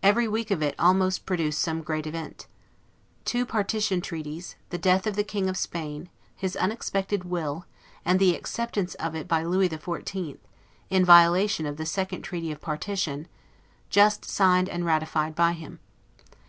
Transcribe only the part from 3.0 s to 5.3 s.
Two partition treaties, the death of the